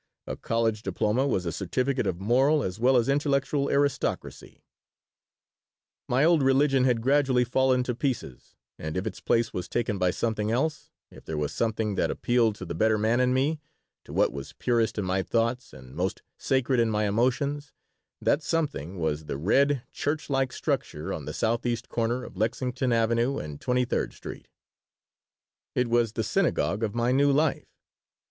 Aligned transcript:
A 0.25 0.35
college 0.35 0.81
diploma 0.81 1.27
was 1.27 1.45
a 1.45 1.51
certificate 1.51 2.07
of 2.07 2.19
moral 2.19 2.63
as 2.63 2.79
well 2.79 2.97
as 2.97 3.07
intellectual 3.07 3.69
aristocracy 3.69 4.63
My 6.09 6.23
old 6.23 6.41
religion 6.41 6.85
had 6.85 7.01
gradually 7.03 7.43
fallen 7.43 7.83
to 7.83 7.93
pieces, 7.93 8.55
and 8.79 8.97
if 8.97 9.05
its 9.05 9.19
place 9.19 9.53
was 9.53 9.69
taken 9.69 9.99
by 9.99 10.09
something 10.09 10.49
else, 10.49 10.89
if 11.11 11.23
there 11.23 11.37
was 11.37 11.53
something 11.53 11.93
that 11.97 12.09
appealed 12.09 12.55
to 12.55 12.65
the 12.65 12.73
better 12.73 12.97
man 12.97 13.19
in 13.19 13.31
me, 13.31 13.61
to 14.05 14.11
what 14.11 14.33
was 14.33 14.53
purest 14.53 14.97
in 14.97 15.05
my 15.05 15.21
thoughts 15.21 15.71
and 15.71 15.93
most 15.93 16.23
sacred 16.35 16.79
in 16.79 16.89
my 16.89 17.07
emotions, 17.07 17.71
that 18.19 18.41
something 18.41 18.97
was 18.97 19.25
the 19.25 19.37
red, 19.37 19.83
church 19.91 20.31
like 20.31 20.51
structure 20.51 21.13
on 21.13 21.25
the 21.25 21.31
southeast 21.33 21.89
corner 21.89 22.23
of 22.23 22.35
Lexington 22.35 22.91
Avenue 22.91 23.37
and 23.37 23.61
Twenty 23.61 23.85
third 23.85 24.13
Street 24.13 24.47
It 25.75 25.89
was 25.89 26.13
the 26.13 26.23
synagogue 26.23 26.81
of 26.81 26.95
my 26.95 27.11
new 27.11 27.31
life. 27.31 27.69